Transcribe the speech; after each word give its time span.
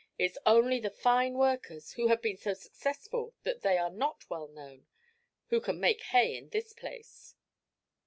It's 0.17 0.39
only 0.47 0.79
the 0.79 0.89
fine 0.89 1.35
workers, 1.35 1.91
who 1.91 2.07
have 2.07 2.23
been 2.23 2.35
so 2.35 2.55
successful 2.55 3.35
that 3.43 3.61
they 3.61 3.77
are 3.77 3.91
not 3.91 4.27
well 4.31 4.47
known, 4.47 4.87
who 5.49 5.61
can 5.61 5.79
make 5.79 6.01
hay 6.01 6.35
in 6.35 6.49
this 6.49 6.73
place.' 6.73 7.35